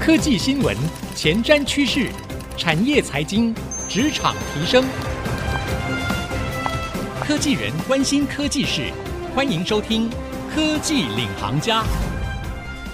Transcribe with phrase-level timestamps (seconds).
[0.00, 0.74] 科技新闻、
[1.14, 2.10] 前瞻趋势、
[2.56, 3.54] 产业财经、
[3.86, 4.82] 职场提升，
[7.20, 8.90] 科技人关心科技事，
[9.34, 10.08] 欢迎收听
[10.54, 11.82] 《科技领航家》。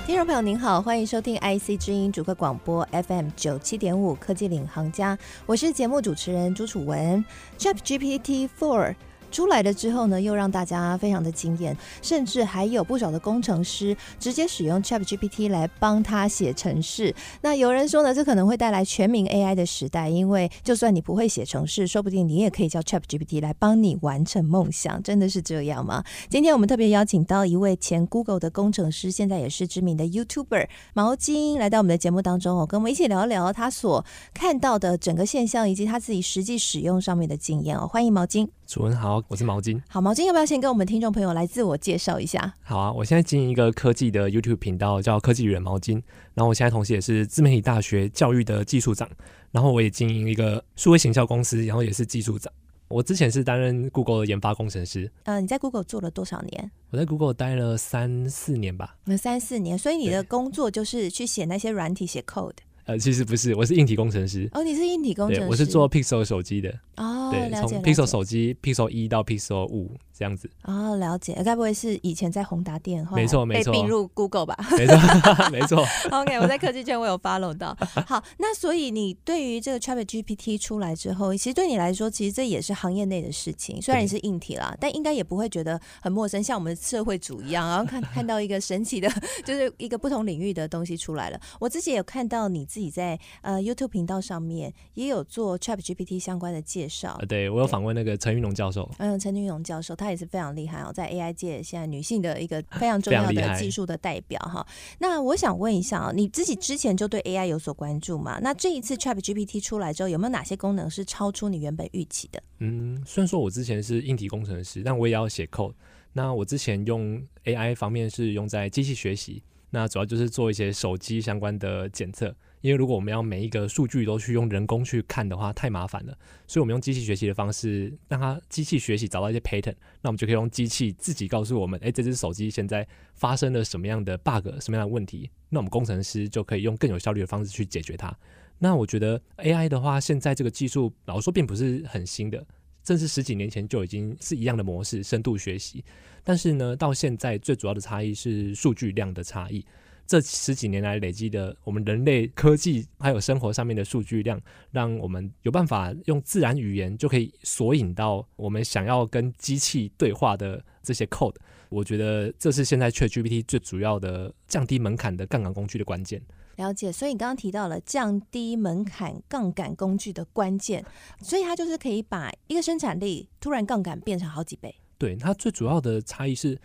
[0.05, 5.17] 听众朋友您好，欢迎收听 IC 之音主客广播 FM 九七点五《科技领航家》，
[5.47, 7.25] 我是节目主持人朱楚文。
[7.57, 8.97] ChatGPT Four。
[9.37, 17.15] 出来了之后呢，又让大家非常的惊艳，甚至还有不少的工程师直接使用 ChatGPT 来帮他写程式。
[17.43, 25.03] 那有人说呢，这可能会带来全民 AI 的时代，因为就算你不会写程式，说不定你也可以叫 ChatGPT 来帮你完成梦想。
[25.03, 26.03] 真的是这样吗？
[26.31, 37.87] 今天我们特别邀请到一位前 Google 的工程师，现在也是知名的 YouTuber 毛巾，来到我们的节目当中哦，跟我们一起聊聊他所看到的整个现象，以及他自己实际使用上面的经验哦。
[37.87, 38.49] 欢迎毛巾。
[38.67, 39.81] 楚文好，我是毛巾。
[39.89, 42.55] 好，毛巾要不要先跟我们听众朋友来自我介绍一下？
[42.63, 46.03] 好啊，我现在经营一个科技的 YouTube 频道，叫科技与人毛巾。
[46.35, 49.09] 然后我现在同时也是自媒体大学教育的技术长，
[49.53, 52.53] 然后我也经营一个数位行销公司，然后也是技术长。
[52.89, 55.11] 我之前是担任 Google 的研发工程师。
[55.25, 56.71] 嗯、呃，你在 Google 做了多少年？
[56.91, 58.97] 我在 Google 待了三四年吧。
[59.05, 62.53] 那三四年，所以你的工作就是去写那些软体，写 code。
[62.85, 64.49] 呃，其实不是，我是硬体工程师。
[64.53, 65.49] 哦，你是硬体工程师。
[65.49, 66.73] 我是做 Pixel 手机的。
[66.97, 67.51] 哦，对。
[67.57, 70.51] 从 Pixel 手机 Pixel 一到 Pixel 五这样子。
[70.65, 71.41] 哦，了解。
[71.45, 74.57] 该不会是以前在宏达电，没错，没错，被并入 Google 吧？
[74.77, 74.97] 没错，
[75.53, 75.85] 没错。
[76.11, 77.77] OK，我在科技圈我有 follow 到。
[78.07, 83.81] 好，那所以你对于这个 ChatGPT 出来之后，其实对你来说，其实这也是行业内的事情。
[83.81, 89.09] 虽然你是硬体啦，但应该也不会觉得很陌生，像我们社会组一样，然后看看到一个神奇的，
[89.45, 91.39] 就是一个不同领域的东西出来了。
[91.61, 93.67] 我自己也有看到你自己在呃。
[93.67, 97.16] YouTube 频道上面也有做 ChatGPT 相关的介绍。
[97.29, 98.91] 对，我有访问那个陈云龙教授。
[98.99, 104.67] 嗯，陈云龙教授他也是非常厉害哦，在 AI 界现在女性的一个非常重要的技术的代表哈。
[104.99, 108.39] 那我想问一下啊，你自己之前就对 AI 有所关注嘛？
[108.41, 112.43] 那这一次 ChatGPT 出来之后，有没有哪些功能是超出你原本预期的？
[112.59, 115.75] 嗯，虽然说我之前是硬体工程师，但我也要写 code。
[116.13, 122.35] 那我之前用 AI 方面是用在机器学习，那主要就是做一些手机相关的检测。
[122.67, 126.19] 因为如果我们要每一个数据都去用人工去看的话，太麻烦了。
[126.49, 132.85] 所以我们用机器学习的方式，让它机器学习找到一些 pattern，那我们就可以用机器自己告诉我们，哎，这只手机现在
[133.15, 138.13] 发生了什么样的 bug，什么样的问题，那我们工程师就可以用更有效率的方式去解决它。
[138.59, 142.45] 那我觉得 AI 的话，现在这个技术老实说并不是很新的，
[142.83, 145.85] 正是十几年前就已经是一样的模式，深度学习。
[146.25, 149.65] 但是呢，到现在最主要的差异是数据量的差异。
[150.07, 154.41] 这十几年来累积的我们人类科技还有生活上面的数据量，
[154.71, 161.35] 让我们有办法用自然语言就可以索引到我们想要跟机器对话的这些 code。
[161.69, 166.23] 我觉得这是现在 ChatGPT 最主要的降低门槛的杠杆工具的关键。
[166.55, 170.85] 了解，所以你刚刚提到了降低门槛杠杆工具的关键，
[171.21, 174.75] 所以它就是可以把一个生产力突然杠杆变成好几倍。
[174.97, 176.59] 对，它最主要的差异是。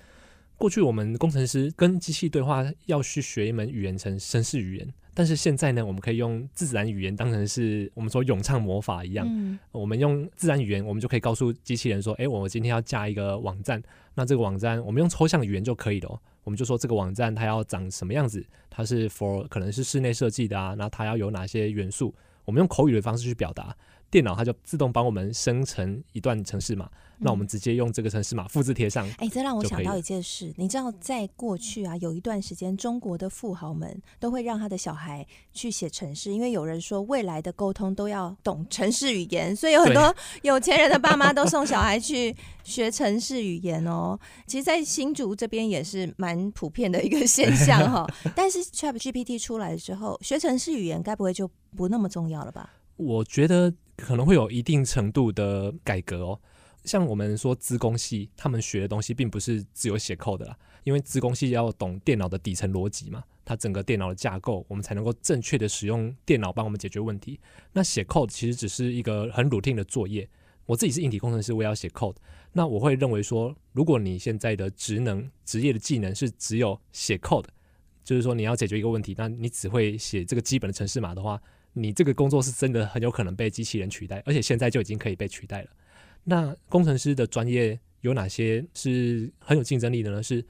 [0.62, 9.26] 过去我们工程师跟机器对话要去学一门语言成绅士语言，但是现在呢，我们可以用自然语言当成是我们说咏唱魔法一样。
[9.28, 13.82] 嗯，我们用自然语言，我们就可以告诉机器人说：“哎，我今天要加一个网站，
[14.14, 16.22] 那这个网站我们用抽象语言就可以了。
[16.44, 22.14] 我们就说这个网站它要长什么样子，它是 for 可能是室内设计的啊，那它要有哪些元素，
[22.46, 23.76] 我们用口语的方式去表达。”
[24.12, 29.08] 电脑它就自动帮我们生成一段程式码，那我们直接用这个程式码复制贴上。
[29.12, 42.36] 哎、欸，这让我想到一件事，你知道，在过去啊，有一段时间，中国的富豪们都会让他的小孩去写程式，因为有人说未来的沟通都要懂程式语言，所以有很多有钱人的爸妈都送小孩去
[42.66, 44.20] 学程式语言哦。
[44.46, 48.06] 其实，在新竹这边也是蛮普遍的一个现象哈。
[48.36, 52.70] 但是 ChatGPT 出来的时候，学程式语言该不会就不那么重要了吧？
[52.98, 53.74] 我觉得。
[54.02, 56.40] 可能会有一定程度的改革哦，
[56.84, 67.40] 像我们说资工系，他们学的东西并不是只有写 code 啦，因为资工系要懂电脑的底层逻辑嘛，它整个电脑的架构，我们才能够正确的使用电脑帮我们解决问题。
[67.74, 70.28] 那写 code 其实只是一个很 routine 的作业。
[70.66, 72.16] 我自己是硬体工程师，我也要写 code，
[72.54, 77.46] 那我会认为说，如果你现在的职能、职业的技能是只有写 code，
[78.04, 81.42] 就是说你要解决一个问题，那你只会写这个基本的程式码的话。
[81.74, 85.70] 你这个工作是真的很有可能被机器人取代，而且现在就已经可以被取代了。
[86.24, 90.22] 那工程师的专业有哪些是很有竞争力的呢？
[90.22, 90.46] 是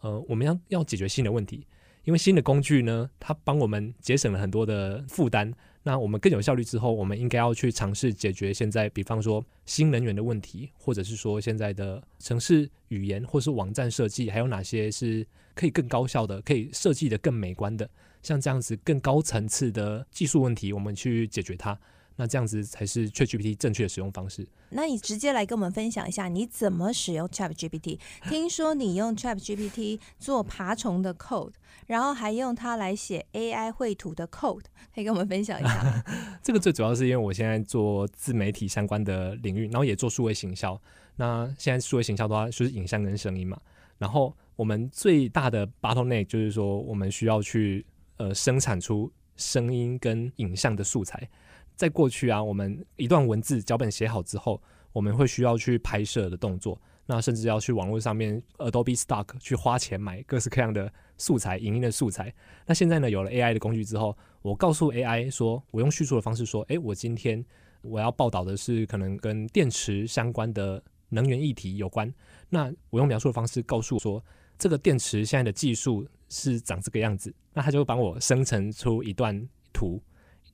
[0.00, 1.66] 呃，我们要要解决新的问题，
[2.04, 5.52] 因为新的工具呢，它帮我们节省了很多的负担。
[5.86, 17.88] 那我们更有效率之后，我们应该要去尝试解决现在，比方说新能源的问题，或者是说现在的城市语言或是网站设计，还有哪些是可以更高效的，可以设计的更美观的，
[18.24, 21.78] 像这样子更高层次的技术问题，我们去解决它。
[22.16, 24.46] 那这样子才是 ChatGPT 正确的使用方式。
[24.70, 27.98] 那你直接来跟我们分享一下，你怎么使用 ChatGPT？
[28.28, 31.54] 听说你用 ChatGPT 做爬虫的 code，
[31.88, 34.62] 然后还用它来写 AI 绘图的 code，
[34.94, 36.04] 可以跟我们分享一下？
[36.40, 40.80] 这个最主要是因为我现在做自媒体相关的领域，然后也做数位行销。
[41.16, 43.60] 那现在数位行销的话，就是影像跟声音嘛。
[43.98, 47.84] 然后我们最大的 bottleneck 就是说，我们需要去
[48.16, 51.28] 呃生产出声音跟影像的素材。
[51.76, 54.62] 在过去啊，我们一段文字脚本写好之后，
[54.92, 62.32] 我们会需要去拍摄的动作，那甚至要去网络上面 Adobe Stock 去花钱买各式各样的素材、影音的素材。
[62.64, 67.44] 那现在呢，有了 AI 的工具之后，我告诉 AI 说，我用叙述的方式说，诶，我今天
[67.82, 72.12] 我要报道的是可能跟电池相关的能源议题有关。
[72.48, 74.24] 那我用描述的方式告诉说，
[74.56, 80.02] 这个电池现在的技术是长这个样子，那他就会帮我生成出一段图。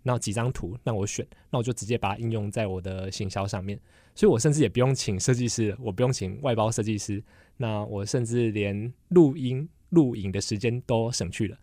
[0.02, 3.78] 那几张图让我选，那我就直接把它应用在我的行销上面，
[4.14, 7.22] 所以我甚至也不用请设计师，我不用请外包设计师，
[7.58, 11.58] 那我甚至连录音录影的时间都省去了。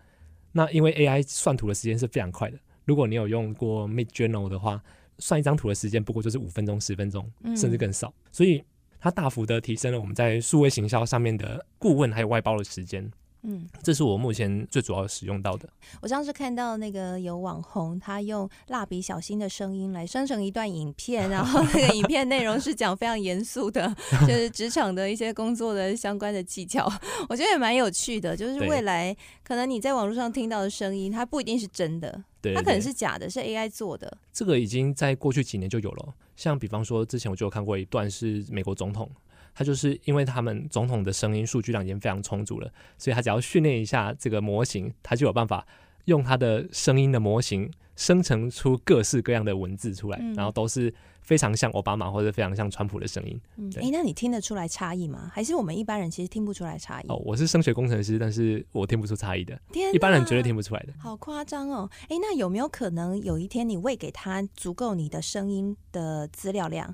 [0.52, 4.84] 那因为 AI 算图的时间是非常快的，如果你有用过 Midjourney 的话，
[5.18, 8.64] 算一张图的时间不过就是五分钟、十分钟，甚至更少，嗯、所以
[9.00, 13.12] 它大幅的提升了我们在数位行销上面的顾问还有外包的时间。
[13.50, 15.70] 嗯，这是我目前最主要使用到的。
[16.02, 23.96] 我上次看到那个有网红，他用蜡笔小新的声音来生成一段影片， 然后那个影片内容是讲非常严肃的，
[24.28, 26.92] 就是职场的一些工作的相关的技巧。
[27.30, 29.16] 我觉得也蛮有趣的， 就是未来
[29.46, 34.18] 可能你在网络上听到的声音，它不一定是真的，对，它可能是假的，是 AI 做的。
[34.34, 39.10] 这个已经在过去几年就有了，像比方说之前我就有看过一段是美国总统。
[39.58, 45.66] 他就是因为他们总统的声音数据量已经非常充足了，所以他只要训练一下这个模型，他就有办法
[46.06, 53.42] 用他的声音的模型生成出各式各样的文字出来，嗯、然后都是非常像奥巴马或者非常像川普的声音。
[53.56, 55.32] 嗯，哎，那你听得出来差异吗？
[55.34, 57.08] 还是我们一般人其实听不出来差异？
[57.08, 59.60] 哦，我是声学工程师，但是我听不出差异的。
[59.74, 60.94] 天，一般人绝对听不出来的。
[61.00, 61.90] 好夸张哦！
[62.04, 66.94] 哎，那有没有可能有一天你喂给他足够你的声音的资料量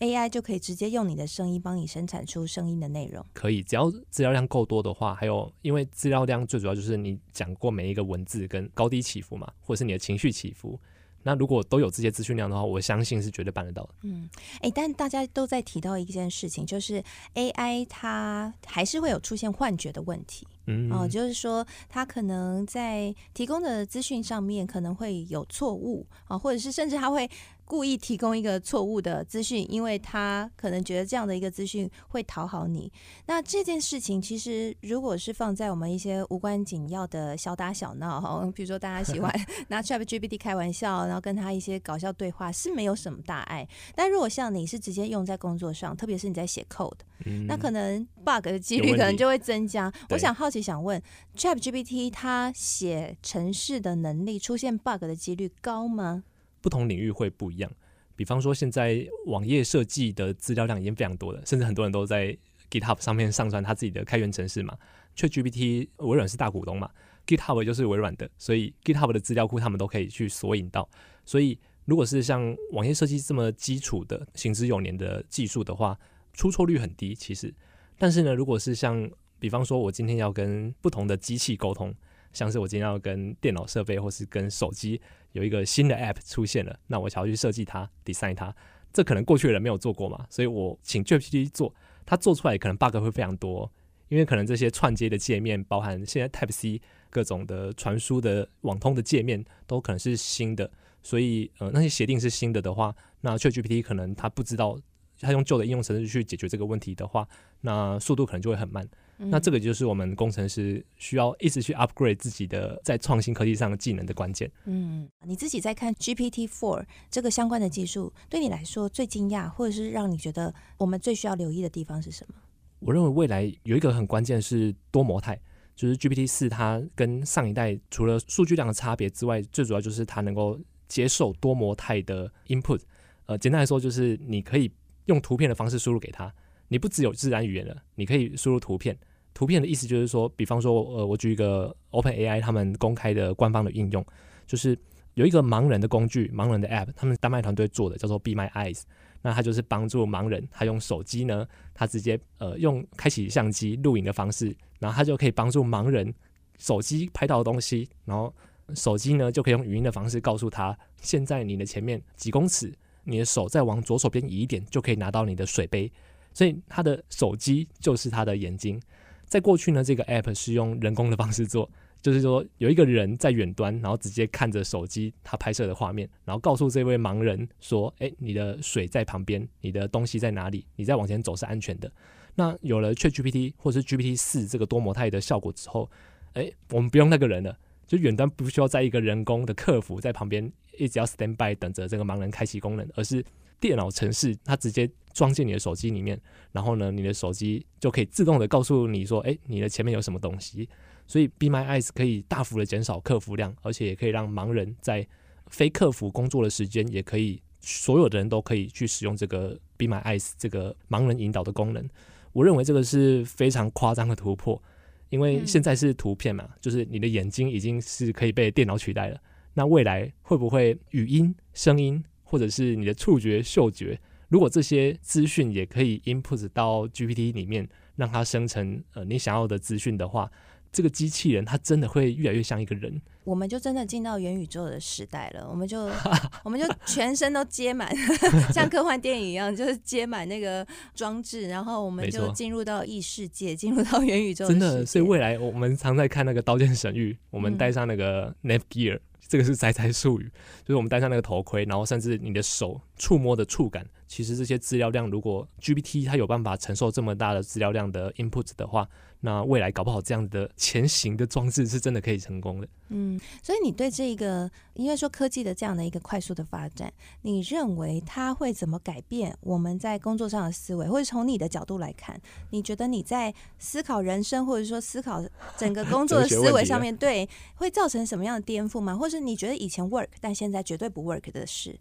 [0.00, 3.24] ？AI 就可以直接用你的声音帮你生产出声音的内容。
[3.32, 10.78] 可以，只要资料量够多的话，还有因为资料量最主要就是你讲过每一个文字跟高低起伏嘛，或者是你的情绪起伏。
[11.26, 13.94] 那如果都有这些资讯量的话，我相信是绝对办得到的。
[14.02, 17.02] 嗯，哎、欸，但大家都在提到一件事情，就是
[17.34, 20.46] AI 它还是会有出现幻觉的问题。
[20.66, 27.26] 嗯，哦，就是说它可能在提供的资讯上面可能会有错误啊，或者是甚至它会。
[27.64, 32.92] 故意提供一个错误的资讯，因为他可能觉得这样的一个资讯会讨好你。
[33.26, 39.32] 那这件事情其实，如果是放在我们一些无关紧要的小打小闹哈， 比如说大家喜欢
[39.68, 43.66] 拿 ChatGPT 开玩笑，然后跟他一些搞笑对话，是没有什么大碍。
[43.94, 49.92] 但如果像你是直接用在工作上，特别是你在写 code，嗯，那可能 bug 的几率可能就会增加。
[50.10, 51.02] 我想好奇想问
[51.36, 56.24] ，ChatGPT 它写程式的能力出现 bug 的几率高吗？
[56.64, 57.70] 不同领域会不一样，
[58.16, 62.34] 比方说现在网页设计的资料量已经非常多了，甚至很多人都在
[62.70, 64.74] GitHub 上面上传他自己的开源程式嘛。
[65.14, 66.90] ChatGPT 微软是大股东嘛
[67.26, 70.88] ，GitHub 就是微软的，所以 GitHub 的资料库他们都可以去索引到。
[71.26, 75.98] 所以如果是像网页设计这么基础的、行之有年的技术的话，
[76.32, 77.54] 出错率很低其实。
[77.98, 79.06] 但是呢，如果是像
[79.38, 81.94] 比方说我今天要跟不同的机器沟通，
[82.32, 84.98] 像是我今天要跟电脑设备或是跟手机。
[85.34, 88.54] 有一个新的 App 出现了，那我想要去设计它、design 它，
[88.92, 91.74] 这可能过去的人没有做过嘛，所以我请 GPT 做，
[92.06, 93.70] 它做出来可能 bug 会非常多，
[94.08, 100.70] 因为可能这些串接的界面，包含现在 Type C 各种的传输的网通的界面，都可能是新的，
[101.02, 104.78] 所以呃那些协定是新的的话，那 ChatGPT 可能它不知道，
[105.20, 107.28] 它用旧的应用程式去解决这个问题的话，
[107.62, 108.88] 那速度可能就会很慢。
[109.24, 114.50] 嗯、那这个就是我们工程师需要一直去 upgrade 自己的在创新科技上的技能的关键。
[114.66, 122.34] 嗯，你自己在看 GPT Four 这个相关的技术，对你来说最惊讶，或者是让你觉得我们最需要留意的地方是什么？
[122.80, 125.40] 我认为未来有一个很关键是多模态，
[125.74, 132.80] 就是 GPT 四它跟上一代除了数据量的差别之外，最主要就是它能够接受多模态的 input。
[133.26, 134.70] 呃，简单来说就是你可以
[135.06, 136.30] 用图片的方式输入给它。
[136.68, 138.98] 你不只有自然语言了，你可以输入图片。
[139.34, 144.06] 图片的意思就是说，比方说，呃，我举一个 OpenAI 他们公开的官方的应用，
[144.46, 144.78] 就是
[145.14, 148.82] 有一个盲人的工具，盲人的 App，他们丹麦团队做的，叫做 Be My Eyes。
[149.22, 156.14] 那他就是帮助盲人，他用手机呢，他直接呃用开启相机录影的方式，然后他就可以帮助盲人
[156.58, 158.32] 手机拍到的东西，然后
[158.74, 162.70] 手机呢就可以用语音的方式告诉他，现在你的前面几公尺，
[163.04, 165.90] 你的手再往左手边移一点，就可以拿到你的水杯。
[166.34, 168.78] 所以他的手机就是他的眼睛。
[169.26, 171.70] 在过去呢，这个 app 是用人工的方式做。
[172.04, 180.66] 就是说，有一个人在远端，然后直接看着手机他拍摄的画面，然后告诉这位盲人说：“哎，你的水在旁边，你的东西在哪里？
[180.76, 181.90] 你再往前走是安全的。”
[182.36, 185.90] 那有了 ChatGPT 或是 GPT 四这个多模态的效果之后，
[186.34, 193.24] 哎，我们不用那个人了，就远端不需要再一个人工的客服在旁边一直要 stand by 等着这个盲人开启功能，而是
[193.64, 196.20] 电脑程式它直接装进你的手机里面，
[196.52, 200.68] 然后呢，你的手机就可以自动的告诉你说：“哎，你的前面有什么东西。”
[201.08, 205.06] 所以，Be My Eyes 可以大幅的减少客服量，而且也可以让盲人在
[205.46, 211.88] 非客服工作的时间，也可以所有的人都可以去使用这个 Be My Eyes 这个盲人引导的功能。
[212.34, 214.62] 我认为这个是非常夸张的突破，
[215.08, 219.18] 因为现在是图片嘛，就是你的眼睛已经是可以被电脑取代了。
[219.54, 230.28] 那未来会不会语音、声音，或者是你的触觉、嗅觉，如果这些资讯也可以 input 到 GPT 里面，让它生成呃你想要的资讯的话？
[230.72, 235.48] 这个机器人它真的会越来越像一个人，我们就真的进到元宇宙的时代了。
[235.50, 235.90] 我们就
[236.44, 237.90] 我们就全身都接满，
[238.52, 244.50] 像科幻电影一样，就是接满那个装置，然后我们就进入到异世界，进入到元宇宙的。
[244.52, 250.30] 真的，所以未来我们常在看那个《刀剑神域》，我们戴上那个 Netgear，、嗯、这个是宅宅术语，
[250.62, 258.86] 就是我们戴上那个头盔，然后甚至你的手触摸的触感，其实这些资料量，如果 GPT 它有办法承受这么大的资料量的 input 的话。
[259.24, 262.68] 那未来搞不好这样的前行的装置是真的可以成功的。
[262.90, 270.86] 嗯，所以你对这个，应该说科技的这样的一个快速的发展，你认为它会怎么改变我们在工作上的思维？
[270.86, 275.24] 或者从你的角度来看，你觉得你在思考人生，或者说思考
[275.56, 278.94] 整个工作的思维上面， 对，会造成什么样的颠覆吗？
[278.94, 281.80] 或是你觉得以前 work，但现在绝对不 work 的事？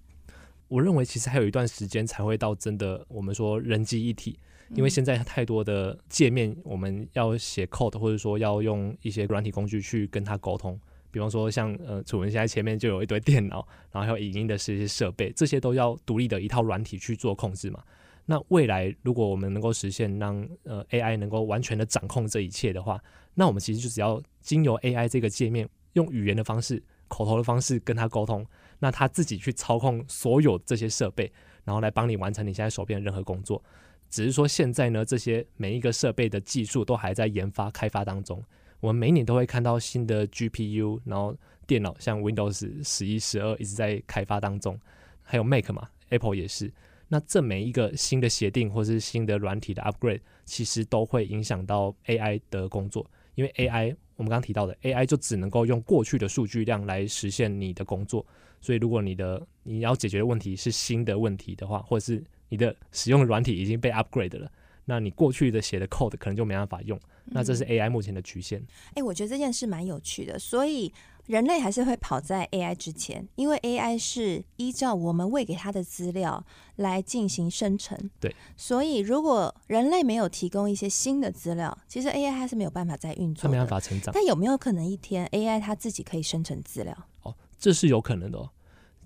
[0.70, 4.40] 我认为其实还有一段时间才会到真的我们说人机一体。
[4.76, 10.80] 因为现在太多的界面，我们要写 code，或者说要用一些软体工具去跟它沟通。
[11.12, 17.84] 比方说像，呃，楚文现在前面就有一堆电脑，然后还有影音的这些设备，这些都要独立的一套软体去做控制嘛。
[18.26, 23.00] 那未来如果我们能够实现让呃 AI 能够完全的掌控这一切的话，
[23.36, 28.44] 那我们其实就只要经由 AI 这个界面，用语言的方式、口头的方式跟它沟通，
[28.80, 31.32] 那它自己去操控所有这些设备，
[31.64, 33.64] 然后来帮你完成你现在手边的任何工作。
[34.10, 38.44] 只是说现在呢，这些每一个设备的技术都还在研发开发当中。
[38.80, 44.80] 我们每年都会看到新的 GPU，然后电脑像 Windows 十一、十二一直在开发当中，
[45.22, 46.72] 还有 Mac 嘛，Apple 也是。
[47.08, 58.26] 那这每一个新的协定或是新的软体的 upgrade，其实都会影响到 AI 的工作，因为 AI 我们刚刚提到的 AI 就只能够用过去的数据量来实现你的工作。
[58.64, 64.50] 所以如果你的你要解决的问题是新的问题的话，或者是你的使用的软体已经被 upgrade 了，
[64.86, 66.98] 那你过去的写的 code 可能就没办法用。
[67.26, 68.60] 那这是 AI 目前的局限。
[68.60, 70.38] 哎、嗯欸，我觉得这件事蛮有趣的。
[70.40, 70.94] 所以
[71.26, 77.98] 人类还是会跑在 AI 之前，因为 AI 是依照我们喂给它的资料来进行生成。
[78.20, 78.36] 对。
[78.58, 84.14] 所以如果人类没有提供一些新的资料，其实 AI 还是没有办法再运作，它没办法成长。
[84.14, 86.94] 但有没有可能一天 AI 它自己可以生成资料？
[87.22, 88.50] 哦，这是有可能的哦。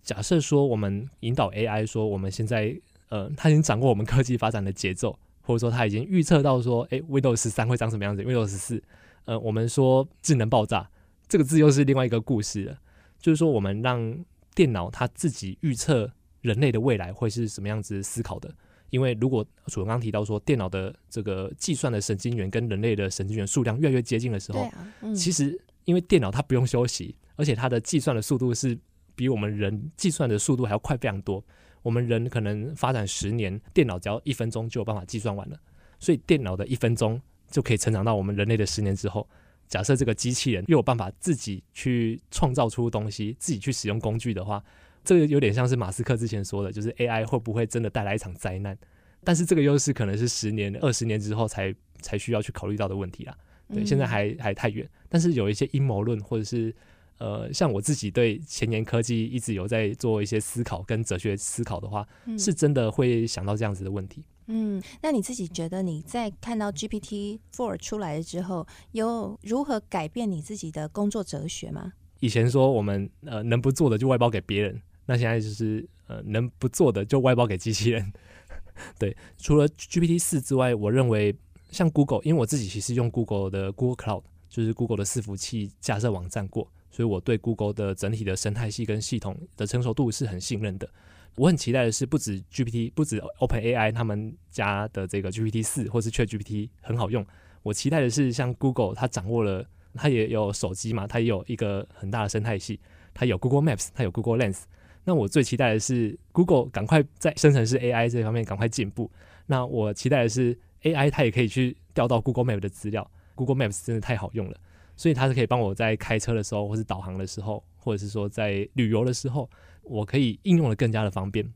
[0.02, 2.80] 假设说我们引导 AI 说我们现在。
[3.10, 8.84] 呃，他已经掌握我们科技发展的节奏，或者说他已经预测到说，诶，Windows 十三会长什么样子？Windows 十四，
[9.24, 10.90] 呃，我们说智能爆炸
[11.26, 12.78] 这个字又是另外一个故事了。
[13.18, 16.12] 就是说，我们让电脑它自己预测
[16.42, 18.54] 人类的未来会是什么样子思考的。
[18.90, 28.77] 因为如果楚文刚刚提到说，电脑的这个计算的神经元跟人类的神经元数量越来越接近的时候，啊嗯、其实因为电脑它不用休息，而且它的计算的速度是
[29.15, 31.41] 比我们人计算的速度还要快非常多。
[31.84, 35.58] 我们人可能发展十年，电脑只要一分钟就有办法计算完了，
[36.00, 39.25] 所以电脑的一分钟就可以成长到我们人类的十年之后。
[39.70, 44.62] 假设这个机器人又有办法自己去创造出东西，自己去使用工具的话，
[45.03, 48.77] 这个有点像是马斯克之前说的，就是 AI 会不会真的带来一场灾难？
[49.24, 53.38] 但是这个又是可能是十年、二十年之后才才需要去考虑到的问题啦。
[53.74, 54.89] 对，现在还还太远。
[55.08, 56.75] 但是有一些阴谋论或者是。
[57.17, 64.24] 呃，像我自己对前沿科技一直有在做一些思考跟哲学思考的话，嗯、是真的会想到这样子的问题。
[64.47, 71.93] 嗯，那你自己觉得你在看到 GPT Four 出来了之后，有如何改变你自己的工作哲学吗？
[72.19, 78.13] 以前说我们呃能不做的就外包给别人，那现在就是呃能不做的就外包给机器人。
[78.97, 81.36] 对，除了 GPT 四之外，我认为
[81.71, 90.89] 像 Google，因为我自己其实用 Google 的 Google Cloud，就是 Google 的伺服器架设网站过，所以我对 Google 的整体的生态系跟系统的成熟度是很信任的。
[91.36, 97.24] 我很期待的是，不止 GPT，不止 OpenAI 他们家的这个 GPT 四或是 ChatGPT 很好用，
[97.62, 99.63] 我期待的是像 Google，它掌握了，
[99.94, 102.80] 它也有手机嘛，它也有一个很大的生态系，
[103.13, 104.63] 它有 Google Maps，它有 Google Lens。
[105.04, 109.12] 那我最期待的是 Google 赶快在生成式 AI 这方面赶快进步。
[109.46, 114.58] 那我期待的是 AI 它也可以去调到 Google Map 的资料，Google Maps 真的太好用了，
[114.98, 119.50] 所以它是可以帮我在开车的时候，或是导航的时候，或者是说在旅游的时候，
[119.84, 121.48] 我可以应用的更加的方便。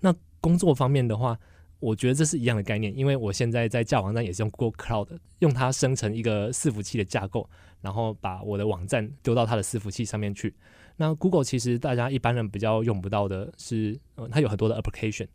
[0.00, 1.38] 那工作方面的话，
[1.80, 7.50] 我觉得这是一样的概念，因为我现在在架网站也是用 Google Cloud，用它生成一个伺服器的架构，
[7.82, 10.54] 然后把我的网站丢到它的伺服器上面去。
[10.96, 13.98] 那 Google 其实大家一般人比较用不到的是，
[14.30, 15.26] 它有很多的 application。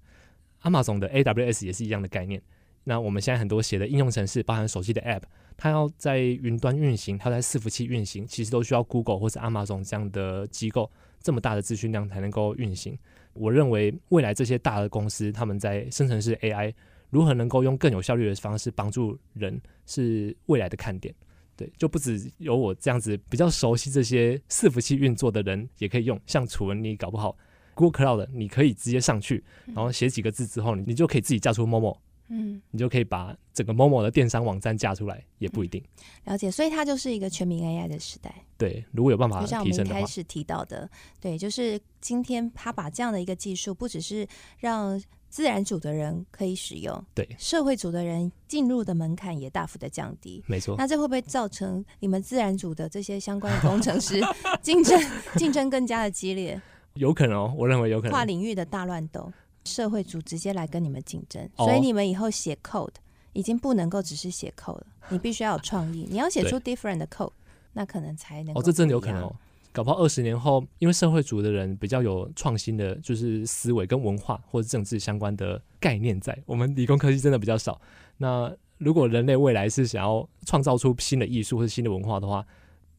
[0.63, 2.41] Amazon 的 AWS 也是一样的概念。
[2.83, 5.23] 那我们现在很多写的应用程式，包含手机的 App，
[5.57, 10.89] 它要在云端运行，它在伺服器运行，其实都需要 Google 或是 Amazon 这样的机构，
[11.21, 12.97] 这么大的资讯量才能够运行。
[13.33, 16.73] 我认为未来这些大的公司，他们在生成式 AI
[17.09, 21.13] 如何能够用更有效率的方式帮助人，是未来的看点。
[21.55, 26.19] 对，就不只有我这样子比较熟悉这些伺服器运作的人也可以用。
[26.25, 27.37] 像楚文，你搞不好
[27.75, 31.97] Google Cloud，你可以直接上去，然后写几个字之后，你就可以自己架出 Momo，
[32.29, 35.83] 嗯，你就可以把整个 Momo 的电商网站架出来，也不一定。
[36.25, 38.33] 了解，所以它就是一个全民 AI 的时代。
[38.57, 50.75] 对，如果有办法就像我们一开始提到的，对，就是今天他把这样的一个技术，不只是让自然组的人可以使用，对社会组的人进入的门槛也大幅的降低，没错。
[50.77, 54.21] 那这会不会造成你们自然组的这些相关的工程师
[54.61, 54.99] 竞争
[55.35, 56.61] 竞争更加的激烈？
[56.95, 58.11] 有可能哦，我认为有可能。
[58.11, 59.31] 跨领域的大乱斗，
[59.65, 62.93] 社会组直接来跟你们竞争，哦、所以你们以后写 code
[63.33, 67.31] 已经不能够只是写 code 了，你必须要有创意，你要写出 different 的 code，
[67.73, 69.35] 那可能才能哦，这真的有可能哦。
[69.71, 76.35] 搞不好二十年后，因为社会组的人比较有创新的，就是思维跟文化或者政治相关的概念在。
[76.47, 77.79] 我们理工科技真的比较少。
[78.17, 82.43] 那如果人类未来是想要创造出新的艺术或者新的文化的话，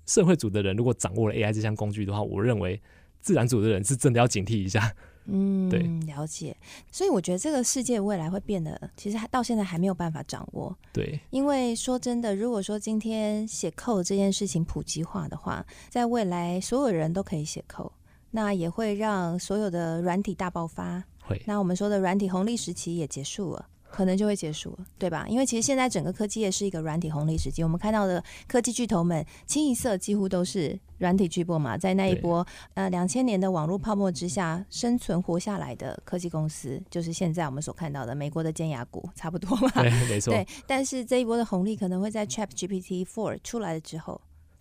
[0.07, 2.81] 社会组的人如果掌握了 AI 这项工具的话，我认为
[3.21, 4.95] 自然组的人是真的要警惕一下。
[5.27, 6.57] 嗯，对，了解。
[6.91, 10.77] 所以我觉得这个世界未来会变得，其实到现在还没有办法掌握。
[10.93, 17.93] 对，因为说真的，如果说今天写 code 这件事情普及化的话，在未来所有人都可以写 code，
[18.31, 21.05] 那也会让所有的软体大爆发。
[21.23, 23.67] 会，那我们说的软体红利时期也结束了。
[23.91, 25.27] 可能就会结束了，对吧？
[25.29, 39.71] 因为其实现在整个科技业是一个软体红利时期，我们看到的科技巨头们清一色几乎都是软体巨擘嘛，在那一波呃两千年的网络泡沫之下生存活下来的科技公司，就是现在我们所看到的美国的尖牙股，差不多嘛。
[39.83, 40.33] 对，没错。
[40.33, 44.21] 对，但是这一波的红利可能会在 ChatGPT Four 出来了之后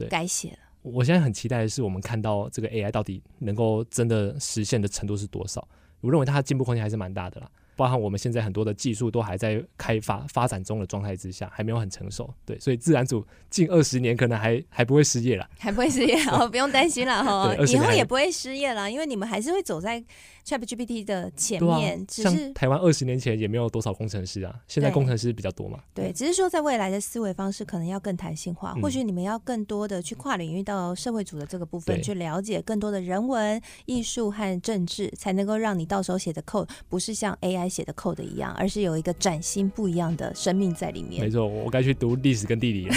[0.09, 0.57] 改写了。
[0.81, 5.67] 我现在很期待的是，我们看到这个 AI 到底能够真的实现的程度是多少？
[6.01, 7.51] 我认为它的进步空间还是蛮大的啦。
[7.79, 12.29] 包含我们现在很多的技术都还在开发发展中的状态之下，还没有很成熟。
[12.45, 20.03] 对，所以自然组近二十年可能还还不会失业了，还不会失业 哦，不用担心了哈，以后也不会失业了，因为你们还是会走在
[20.45, 21.97] ChatGPT 的前面。
[22.01, 25.79] 啊、只是像台湾二十年前也没有多少工程师啊，现在工程师比较多嘛。
[25.93, 38.53] 对，对，只是说在未来的思维方式可能要更弹性化，嗯、或许你们要更多的去跨领域到社会组的这个部分去了解更多的人文、艺术和政治，才能够让你到时候写的 code 不是像 AI 写的 code 一样。
[38.57, 41.23] 而是有一个崭新不一样的生命在里面。
[41.23, 42.95] 没错，我该去读历史跟地理了。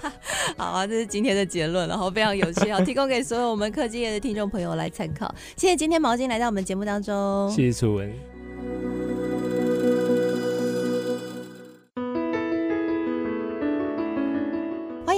[0.56, 5.32] 好啊，这是今天的结论，然后非常有趣啊，提供给所有我们科技业的听众朋友来参考。
[5.56, 8.12] 谢谢今天毛巾来到我们节目当中，谢谢楚文。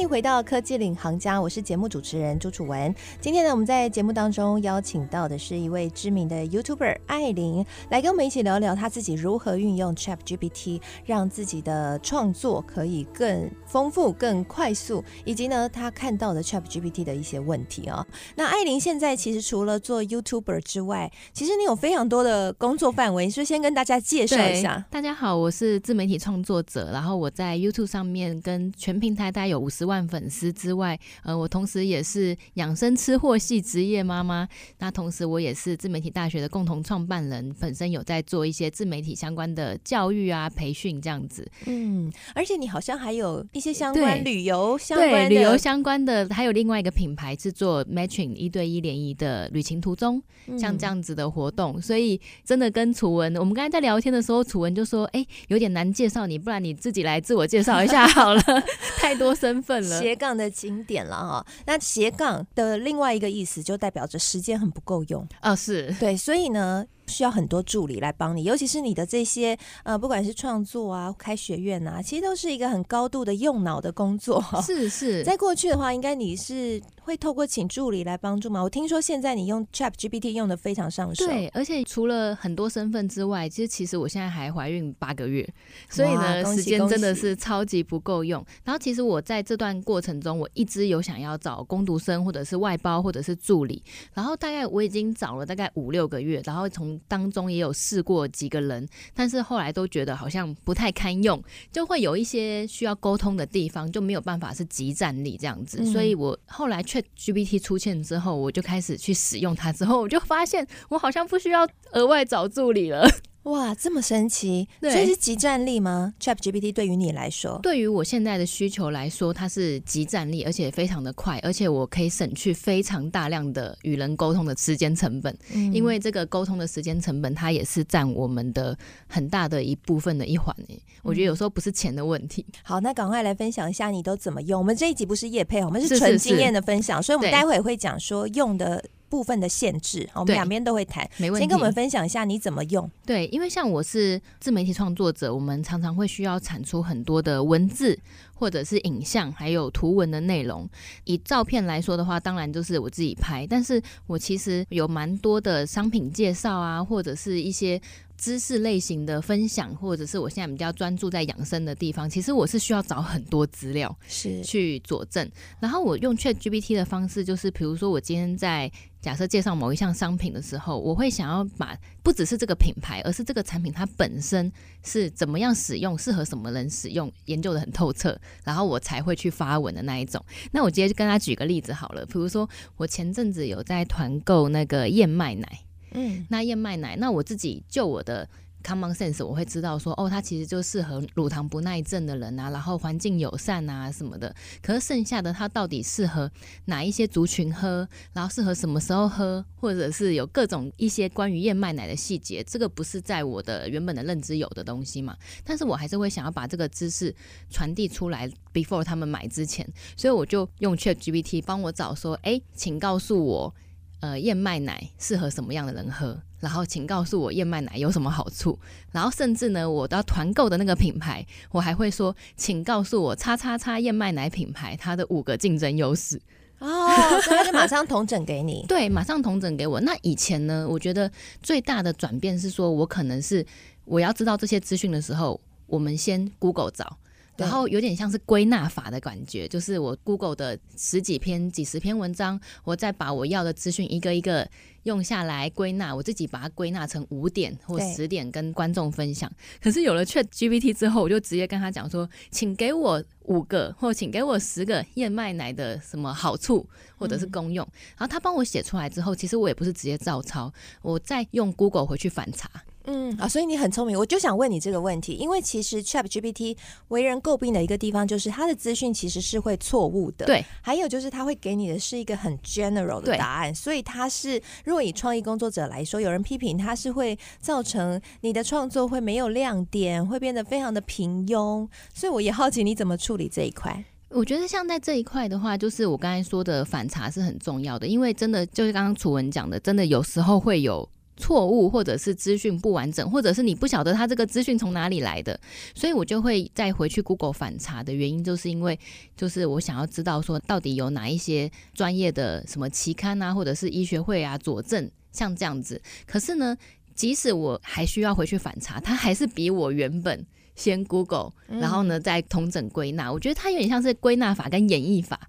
[0.00, 2.94] 欢迎回到科技领航家，我是节目主持人朱楚文。
[3.20, 18.06] 今天呢，我们在节目当中邀请到的是一位知名的 YouTuber 艾琳，来跟我们一起聊聊她自己如何运用 ChatGPT，让自己的创作可以更丰富、更快速，以及呢，她看到的 ChatGPT 的一些问题啊、哦。
[18.36, 24.82] 那艾琳现在其实除了做 YouTuber 之外，其实你有非常多的工作范围，你是先跟大家介绍一下？
[24.90, 30.00] 大家好，我是自媒体创作者，然后我在 YouTube 上面跟全平台大概有五十万。
[30.10, 34.48] 粉丝之外，呃，我同时也是养生吃货系职业妈妈。
[34.78, 41.48] 那同时，我也是自媒体大学的共同创办人，本身有在做一些自媒体相关的教育啊、培训这样子。
[41.66, 50.20] 嗯，而且你好像还有一些相关旅游相关对旅游相关的，还有另外一个品牌是做 matching 一对一联谊的旅行途中，
[50.58, 51.74] 像这样子的活动。
[51.76, 58.42] 嗯、所以真的跟楚文，我们刚才在聊天的时候，楚文就说：“哎、欸，有点难介绍你，不然你自己来自我介绍一下好了。
[58.98, 61.46] ”太多身份了，斜杠的经典了哈。
[61.66, 66.84] 那斜杠的另外一个意思，就代表着时间很不够用哦，是对，所以呢。
[67.10, 74.42] 需要很多助理来帮你，尤其是你的这些呃，不管是创作啊、开学院啊，其实都是一个很高度的用脑的工作。
[74.62, 78.62] 是是，在过去的话，应该你是会透过请助理来帮助吗？
[78.62, 81.26] 我听说现在你用 Chat GPT 用的非常上手。
[81.26, 85.46] 对，而且除了很多身份之外，其实其实我现在还怀孕八个月，
[85.88, 88.44] 所以呢，时间真的是超级不够用。
[88.62, 93.82] 然后其实我在这段过程中，我一直有想要找工读生，或者是外包，或者是助理。
[94.12, 105.78] 然后大概我已经找了大概五六个月，然后从当中也有试过几个人，但是后来都觉得好像不太堪用，就会有一些需要沟通的地方，就没有办法是集战力这样子。
[105.80, 113.06] 嗯、所以我后来 ChatGPT 出现之后，我就开始去使用它，之后我就发现我好像不需要额外找助理了。
[113.44, 114.68] 哇，这么神奇！
[114.82, 125.34] 所以是即战力吗？ChatGPT 对于你来说，对于我现在的需求来说，它是即战力，而且非常的快，而且我可以省去非常大量的与人沟通的时间成本。
[125.54, 128.76] 嗯，因为这个沟通的时间成本，它也是占我们的
[129.08, 130.54] 很大的一部分的一环。
[130.68, 132.44] 诶，我觉得有时候不是钱的问题。
[132.62, 134.60] 好，那赶快来分享一下你都怎么用。
[134.60, 138.84] 我们这一集不是业配，我们是纯经验的分享，是是是，所以我们待会会讲说用的。
[139.10, 141.06] 部分的限制，我们两边都会谈。
[141.18, 141.42] 没问题。
[141.42, 142.90] 先跟我们分享一下你怎么用。
[143.04, 147.98] 对，因为像我是自媒体创作者，我们常常会需要产出很多的文字，
[148.32, 150.66] 或者是影像，还有图文的内容。
[151.04, 157.78] 以照片来说的话，当然就是我自己拍，但是我其实有蛮多的商品介绍啊，或者是一些。
[158.20, 165.26] 知识类型的分享，或者是我现在比较专注在养生的地方，其实我是需要找很多资料是去佐证。
[165.58, 174.52] 然后我用 ChatGPT 的方式，就是比如说我今天在假设介绍某一项商品的时候，我会想要把不只是这个品牌，而是这个产品它本身
[174.84, 180.22] 是怎么样使用，适合什么人使用，研究的很透彻，然后我才会去发文的那一种。
[180.52, 185.60] 那我直接就跟他举个例子好了，比如说我前阵子有在团购那个燕麦奶。
[185.92, 188.28] 嗯，那燕麦奶，那我自己就我的
[188.62, 194.34] common sense，我会知道说，哦，它其实就适合乳糖不耐症的人啊，然后环境友善啊什么的。
[194.62, 196.30] 可是剩下的它到底适合
[196.66, 205.16] 哪一些族群喝，然后适合什么时候喝，或者是有各种一些关于燕麦奶的细节，这个不是在我的原本的认知有的东西嘛？
[205.44, 207.14] 但是我还是会想要把这个知识
[207.50, 213.54] 传递出来，before 他们买之前，所以我就用 ChatGPT 帮我找说，哎，请告诉我。
[214.02, 216.18] 呃，燕麦奶适合什么样的人喝？
[216.40, 218.58] 然后请告诉我燕麦奶有什么好处？
[218.90, 226.20] 然后甚至呢，我要团购的那个品牌，我还会说，请告诉我叉叉叉燕麦奶品牌它的五个竞争优势
[226.58, 226.88] 哦，
[227.22, 228.64] 所以他就马上同整给你。
[228.68, 229.80] 对，马上同整给我。
[229.80, 231.10] 那以前呢，我觉得
[231.42, 233.44] 最大的转变是说，我可能是
[233.84, 236.98] 我要知道这些资讯的时候，我们先 Google 找。
[237.40, 244.48] 然后有点像是归纳法的感觉，就是我 Google 的十几篇、几十篇文章，我再把我要的资讯一个一个
[244.82, 249.30] 用下来归纳，我自己把它归纳成五点或十点跟观众分享。
[249.62, 257.64] 可是有了 ChatGPT 之后，我就直接跟他讲说，请给我五个或请给我十个燕麦奶的什么好处或者是功用。
[257.66, 262.48] 嗯、然后他帮我写出来之后，其实我也不是直接照抄，我再用 Google 回去反查。
[262.84, 266.56] 嗯啊，所以你很聪明，我就想问你这个问题，因为其实 ChatGPT
[266.88, 283.84] 为人诟病的一个地方就是它的资讯其实是会错误的，对，还有就是它会给你的是一个很 general 的答案，所以它是如果以创意工作者来说，有人批评它是会造成你的创作会没有亮点，会变得非常的平庸，所以我也好奇你怎么处理这一块。
[284.08, 290.88] 我觉得像在这一块的话，就是我刚才说的反差是很重要的，因为真的就是刚刚楚文讲的，真的有时候会有。
[291.20, 295.38] 错误，或者是资讯不完整，或者是你不晓得他这个资讯从哪里来的，
[295.74, 298.76] 所以我就会再回去 Google 反查的原因，就是因为
[299.16, 305.80] 就是我想要知道说到底有哪一些专业的什么期刊啊，或者是医学会啊佐证像这样子。
[306.06, 306.56] 可是呢，
[306.94, 313.12] 即使我还需要回去反查，它还是比我原本先 Google，然后呢再统整归纳。
[313.12, 315.28] 我觉得它有点像是归纳法跟演绎法。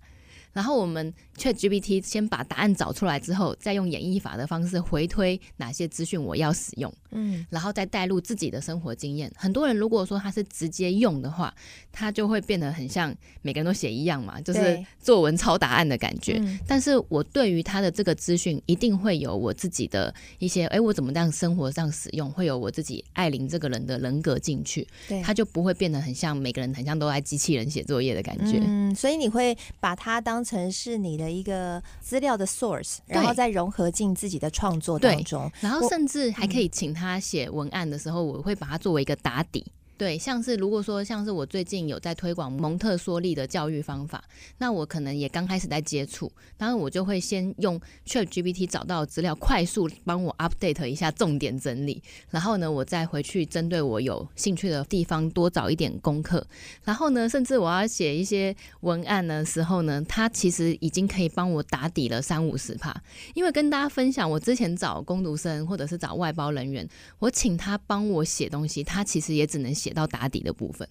[0.54, 6.94] 然后我们 ChatGPT 先把答案找出来之后，再用演绎法的方式回推哪些资讯我要使用。
[7.14, 9.30] 嗯，然后再带入自己的生活经验。
[9.36, 11.54] 很多人如果说他是直接用的话，
[11.92, 16.40] 他就会变得很像每个人都写一样嘛，就是作文抄答案的感觉。
[16.68, 28.62] 但是我对于他的这个资讯，一定会有我自己的一些，哎，我怎么这样生活上使用，会有我自己艾琳这个人的人格进去，对，他就不会变得很像每个人很像都爱机器人写作业的感觉。
[28.64, 39.66] 嗯，所以你会把它当成是你的一个资料的 source，然后再融合进自己的创作当中，然后甚至还可以请他写文案的时候，我会把它作为一个打底。
[40.02, 44.24] 对，像是如果说像是我最近有在推广蒙特梭利的教育方法，
[44.58, 56.44] 那我可能也刚开始在接触，然后我就会先用 ChatGPT 找到资料，快速帮我 update 一下重点整理，然后呢，我再回去针对我有兴趣的地方多找一点功课，
[56.84, 62.92] 然后呢，甚至我要写一些文案的时候呢，它其实已经可以帮我打底了三五十趴，
[63.36, 69.91] 因为跟大家分享，我之前找工读生或者是找外包人员，我请他帮我写东西，他其实也只能写。
[69.94, 70.88] 到打底的部分，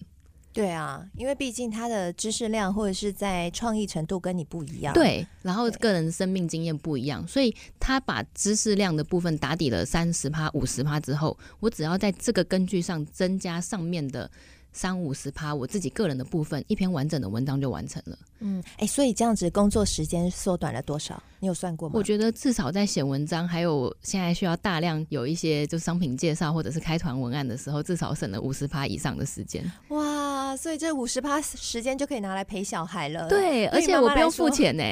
[0.53, 14.29] 对啊，因为毕竟他的知识量或者是在创意程度跟你不一样，对，然后个人生命经验不一样，所以他把知识量的部分打底了三十趴、五十趴之后，我只要在这个根据上增加上面的。
[14.73, 18.17] 三五十趴，我自己个人的部分，一篇完整的文章就完成了。
[18.39, 21.21] 嗯，哎、欸，所以这样子工作时间缩短了多少？
[21.39, 21.93] 你有算过吗？
[21.95, 29.69] 我觉得至少在写文章，还有现在需要大量有一些就商品介绍或者是开团文案的时候，至少省了五十趴以上的时间。
[29.89, 33.27] 哇，所以这五十趴时间就可以拿来陪小孩了。
[33.27, 34.83] 对，而且我不用付钱呢。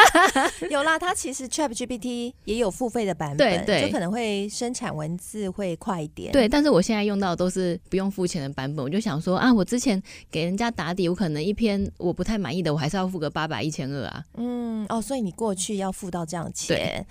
[0.70, 6.32] 有啦，它其实 ChatGPT 也有付费的版本，对对，就可能会生产文字会快一点。
[6.32, 9.09] 对，但是我现在用到的都是不用付钱的版本，我就想。
[9.10, 14.24] 想说啊，我之前给人家打底，我可能一篇我不太满意的，我还是要付个八百一千二啊。
[14.36, 17.04] 嗯，哦，所以你过去要付到这样钱。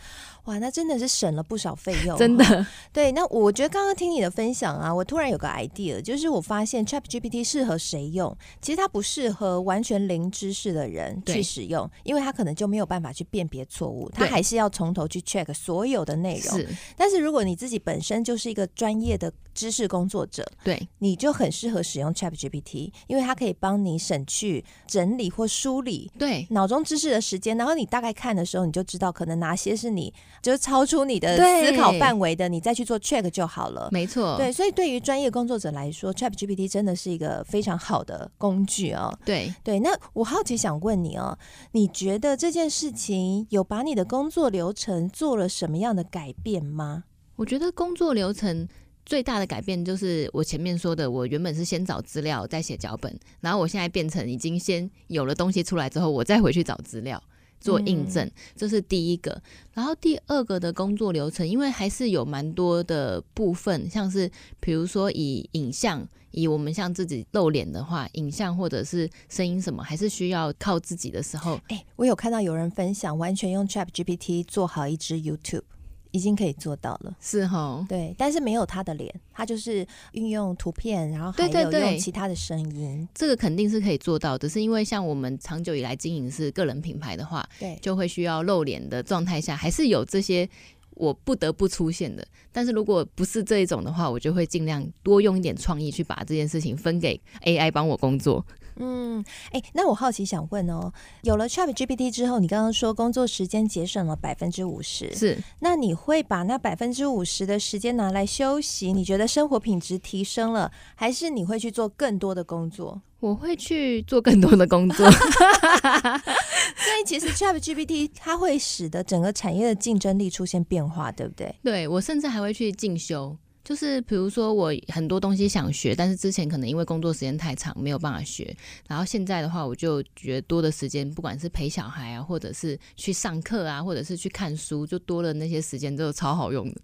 [0.49, 2.65] 哇，那真的是省了不少费用，真的。
[2.91, 8.35] 对，那我觉得刚刚听你的分享啊，我突然有个 idea，就是我发现 ChatGPT 适合谁用？
[8.59, 16.57] 其实它不适合完全零知识的人去使用，因为它可能就没有办法去辨别错误，它还是要从头去 check 所有的内容。
[16.57, 30.11] 是，但是如果你自己本身就是一个专业的知识工作者，对，你就很适合使用 ChatGPT，因为它可以帮你省去整理或梳理对脑中知识的时间，然后你大概看的时候，你就知道可能哪些是你。
[30.41, 33.89] 就是超出你的思考范围的，你再去做 check 就好了。
[33.91, 39.11] 没错，对，所以对于专业工作者来说，ChatGPT 真的是一个非常好的工具哦。
[39.25, 41.37] 对对，那我好奇想问你哦，
[41.71, 47.03] 你觉得这件事情有把你的工作流程做了什么样的改变吗？
[47.35, 48.67] 我觉得工作流程
[49.05, 57.21] 最大的改变就是我前面说的，我原本是先找资料再写脚本，然后我现在变成已经先有了东西出来之后，我再回去找资料。
[57.59, 59.41] 做印证，嗯，这是第一个。
[59.73, 71.59] 然后第二个的工作流程，因为还是有蛮多的部分，像是比如说以影像，以我们像自己露脸的话，影像或者是声音什么，还是需要靠自己的时候。
[71.67, 75.63] 哎，我有看到有人分享，完全用 ChatGPT 做好一支 YouTube。
[76.11, 90.49] 已经可以做到了，是哦，对，但是没有他的脸，他就是运用图片，然后还有用其他的声音，对对对，这个肯定是可以做到，只是因为像我们长久以来经营是个人品牌的话，对，就会需要露脸的状态下，还是有这些
[90.95, 92.25] 我不得不出现的。
[92.51, 98.43] 但是如果不是这一种的话，我就会尽量多用一点创意去把这件事情分给 AI 帮我工作。
[98.79, 105.37] 嗯，哎、欸，那我好奇想问哦，有了 ChatGPT 之后，你刚刚说工作时间节省了百分之五十，是？
[105.59, 108.91] 那你会把那百分之五十的时间拿来休息？
[108.91, 113.01] 你觉得生活品质提升了，还是你会去做更多的工作？
[113.19, 115.05] 我会去做更多的工作。
[115.11, 121.53] 所以其实 ChatGPT 它会使得整个产业的竞争力出现变化，对不对？
[121.61, 123.35] 对，我甚至还会去进修。
[123.69, 128.57] 就是比如说，我很多东西想学，但是之前可能因为工作时间太长，没有办法学。
[128.87, 136.81] 然后现在的话，我就觉得多的时间，不管是陪小孩啊，或者是去上课啊，或者是去看书，就多了那些时间，都超好用的。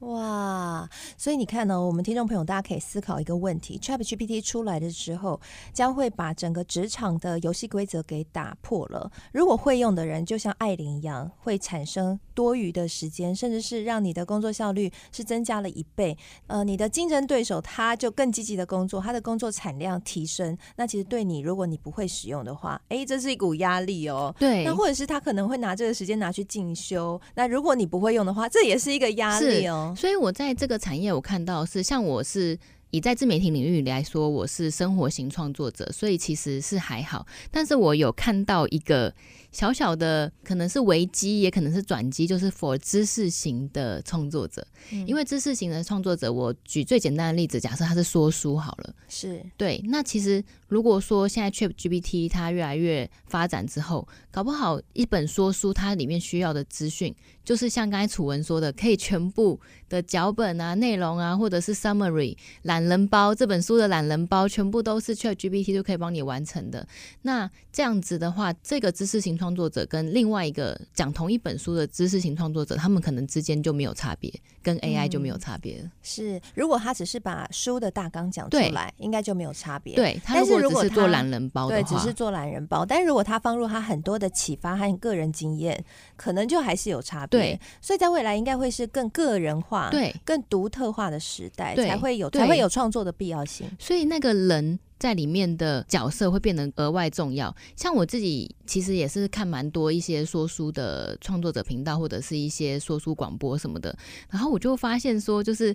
[0.06, 0.86] 哇！
[1.16, 5.40] 所以你看呢，我们听众朋友大家可以思考一个问题：ChatGPT 出来的时候，
[5.72, 9.10] 将会把整个职场的游戏规则给打破了。
[9.32, 16.14] 如果会用的人，就像艾琳一样，会产生多余的时间，甚至是让你的工作效率是增加了一倍。
[16.46, 24.34] 呃，你的竞争对手他就更积极的工作，他的工作产量提升，那其实对你，如果你不会使用的话，哎，这是一股压力哦。
[24.38, 29.94] 对，那或者是他可能会拿这个时间拿去进修，那如果你不会用的话，这也是一个压力哦。
[29.96, 32.58] 所以我在这个产业，我看到是像我是
[32.90, 39.14] 以在自媒体领域来说，我是生活型创作者，所以其实是还好，但是我有看到一个。
[39.56, 44.66] 小小的可能是危机，也可能是转机，就是 for 知识型的创作者。
[44.92, 49.82] 嗯、因为知识型的创作者，我举最简单的例子，假设他是说书好了，是对。
[49.86, 66.86] 那其实如果说现在 ChatGPT 它越来越发展之后，搞不好一本说书它里面需要的资讯，就是像刚才楚文说的，可以全部的脚本啊、内容啊，或者是 summary 懒人包这本书的懒人包，全部都是 ChatGPT 就可以帮你完成的。
[67.22, 74.28] 那这样子的话，这个知识型创创作者跟另外一个讲同一本书的知识型创作者，他们可能之间就没有差别，
[74.66, 75.84] 跟 AI 就没有差别了。
[75.84, 75.90] 嗯。
[76.02, 79.94] 是，如果他只是把书的大纲讲出来，应该就没有差别。
[79.94, 82.84] 对，他如果只是做懒人包的话，对，只是做懒人包。
[82.84, 85.84] 但如果他放入他很多的启发和个人经验，
[86.16, 87.38] 可能就还是有差别。
[87.38, 93.70] 对，所以在未来应该会是更个人化、对，更独特化的时代，才会有才会有创作的必要性。
[93.78, 97.54] 所以那个人在里面的角色会变得额外重要。
[97.76, 103.94] 像我自己其实也是看蛮多一些说书的创作者频道，或者是一些说书广播什么的，
[104.30, 105.74] 然后我就发现说，就是。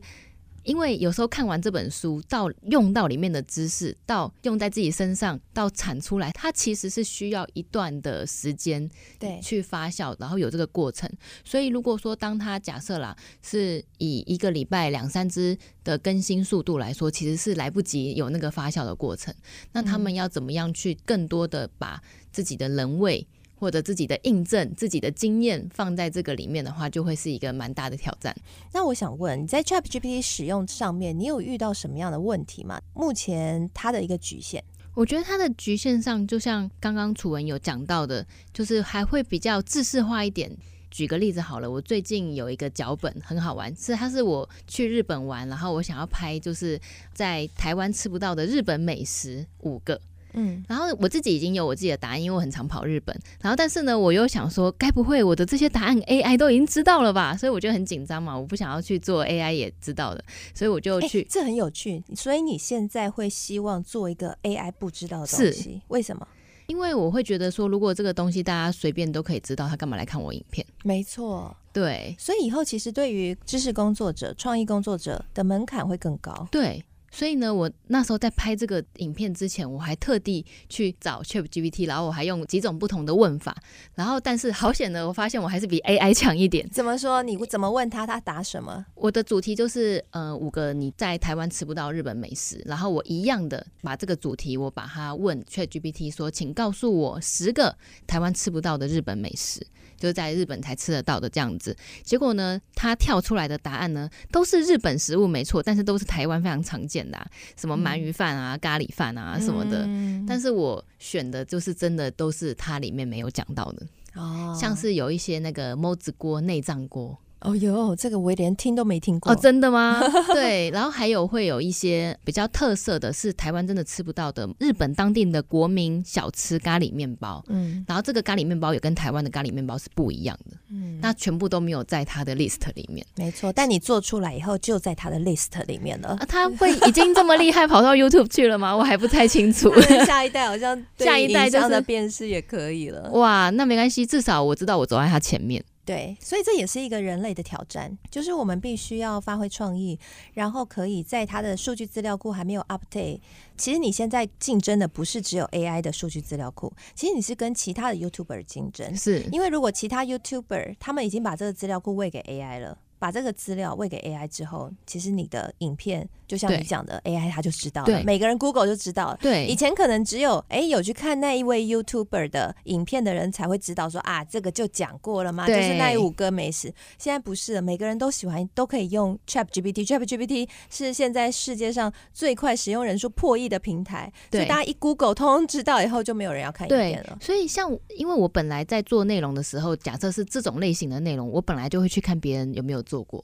[0.63, 11.09] 因为有时候看完这本书，到用到里面的知识，到用在自己身上，到产出来，它其实是需要一段的时间，对，去发酵，然后有这个过程。
[11.43, 19.33] 所以如果说当它假设啦，是以一个礼拜两三支的更新速度来说，其实是来不及有那个发酵的过程。
[19.71, 21.99] 那他们要怎么样去更多的把
[22.31, 23.25] 自己的人味，
[23.61, 28.35] 或者自己的印证、自己的经验放在这个里面的话，就会是一个蛮大的挑战。
[28.73, 32.81] 那我想问，你在 ChatGPT 使用上面，你有遇到什么样的问题吗？
[32.95, 34.61] 目前它的一个局限，
[34.95, 40.51] 我觉得它的局限上，就像刚刚楚文有讲到的，就是还会比较制式化一点。
[40.89, 46.81] 举个例子好了，我最近有一个脚本很好玩，是它是我去日本玩，然后我想要拍就是
[47.13, 50.01] 在台湾吃不到的日本美食五个。
[50.33, 53.17] 嗯，然后我自己已经有我自己的答案，因为我很常跑日本。
[53.41, 57.35] 然后，但是呢，我又想说，该不会我的这些答案 AI 都已经知道了吧？
[57.35, 61.25] 所以我就很紧张嘛，我不想要去做 AI 也知道的，所以我就去。
[61.29, 65.81] 这很有趣，所以你现在会希望做一个 AI 不知道的东西？
[65.87, 66.27] 为什么？
[66.67, 70.65] 因为我会觉得说，如果这个东西大家随便都可以知道，他干嘛来看我影片？
[70.83, 72.15] 没错，对。
[72.17, 76.47] 所以以后其实对于知识工作者、创意工作者的门槛会更高。
[76.49, 76.81] 对。
[77.11, 83.55] 所以呢，我那时候在拍这个影片之前，我还特地去找 ChatGPT，然后我还用几种不同的问法，
[83.93, 86.67] 然后但是好险呢，我发现我还是比 AI 强一点。
[86.69, 87.21] 怎么说？
[87.21, 88.85] 你怎么问他，他答什么？
[88.95, 99.67] 我的主题就是呃五个你在台湾吃不到日本美食，然后我一样的把这个主题我把它问 ChatGPT 说，请告诉我十个台湾吃不到的日本美食。
[100.01, 109.85] 就是在日本才吃得到的这样子，结果呢，他跳出来的答案呢，都是日本食物没错，但是都是台湾非常常见的，啊，什么鳗鱼饭啊、嗯、咖喱饭啊什么的。
[109.85, 113.85] 嗯、但是我选的就是真的都是它里面没有讲到的，
[114.15, 117.15] 哦，像是有一些那个猫子锅、内脏锅。
[117.41, 119.99] 哦哟，这个我连听都没听过哦，真的吗？
[120.33, 138.75] 对，然后还有会有一些比较特色的是台湾真的吃不到的日本当地的国民小吃咖喱面包，嗯，然后这个咖喱面包也跟台湾的咖喱面包是不一样的，嗯，那全部都没有在他的 list 里面，没错，但你做出来以后就在他的 list 里面了，啊，他会已经这么厉害跑到 YouTube 去了吗？
[138.77, 139.73] 我还不太清楚，
[140.05, 145.63] 下一代好像下一代这样的辨识也可以了，哇，那没关系，至少我知道我走在他前面。
[145.83, 149.99] 对，所以这也是一个人类的挑战，就是我们必须要发挥创意，
[150.33, 153.19] 然后可以在它的数据资料库还没有 update。
[153.57, 166.07] 其实你现在竞争的不是只有 AI 的数据资料库，其实你是跟其他的 YouTuber 竞争，是因为如果其他 YouTuber 他们已经把这个资料库喂给 AI 了，把这个资料喂给 AI 之后，其实你的影片。
[166.27, 169.17] 就像你讲的，AI 它就知道了，对每个人 Google 就知道了。
[169.21, 175.45] 对，以前可能只有哎有去看那一位 YouTuber 的影片的人才会知道说啊，这个就讲过了吗？
[175.45, 176.73] 就是那五个美食。
[176.97, 179.85] 现在不是了，每个人都喜欢，都可以用 ChatGPT。
[179.85, 187.17] ChatGPT 是现在世界上最快使用人数破亿的平台，对所以大家一 Google 通通知道以后，就没有人要看影片了。
[187.19, 193.23] 所以像因为我本来在做内容的时候，假设是这种类型的内容，我本来就会去看别人有没有做过。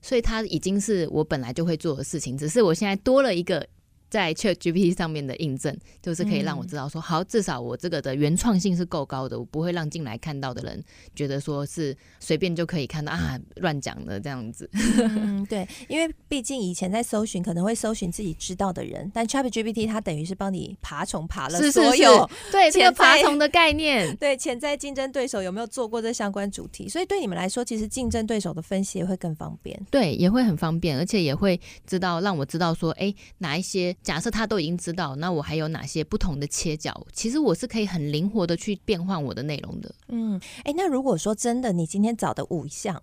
[0.00, 3.66] 所以它已经是我本来就会做的事情，只是我现在多了一个。
[4.08, 10.82] 在 ChatGPT 上面的印证，就是可以让我知道说，好，至少我这个的原创性是够高的，我不会让进来看到的人
[11.14, 14.68] 觉得说是随便就可以看到啊，乱讲的这样子。
[14.72, 33.94] 嗯， 对，因为毕竟以前在搜寻可能会搜寻自己知道的人，但 ChatGPT 它等于是帮你爬虫爬了所有，对这个爬虫的概念， 对潜在竞争对手有没有做过这相关主题，所以对你们来说，其实竞争对手的分析也会更方便，对，也会很方便，而且也会知道让我知道说，哎，哪一些。
[34.02, 37.06] 假设他都已经知道，那我还有哪些不同的切角？
[37.12, 39.94] 其实我是可以很灵活的去变换我的内容的。
[40.08, 43.02] 嗯，哎，那如果说真的，你今天找的五项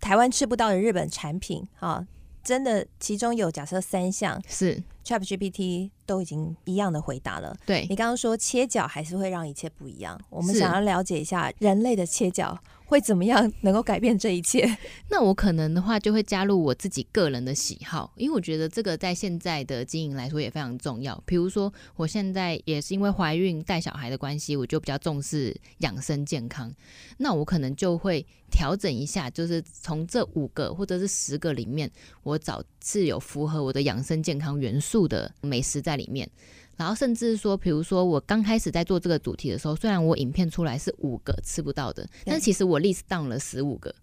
[0.00, 2.06] 台湾吃不到的日本产品，啊，
[2.44, 7.56] 真的其中有假设三项是 ChatGPT 都已经一样的回答了。
[7.66, 12.56] 对，你刚刚说切角还是会让一切不一样，我们想要了解一下人类的切角。
[12.86, 14.78] 会怎么样能够改变这一切？
[15.10, 21.20] 那我可能的话就会加入我自己个人的喜好，因为我觉得这个在现在的经营来说也非常重要。
[21.26, 26.72] 比如说，我现在也是因为怀孕带小孩的关系，我就比较重视养生健康。
[27.18, 31.90] 那我可能就会调整一下，就是从这五个或者是十个里面，
[32.22, 36.28] 我找是有符合我的养生健康元素的美食在里面。
[36.76, 43.94] 然后甚至说，比如说我刚开始在做这个主题的时候，虽然我影片出来是五个吃不到的，但其实我 list down 了十五个，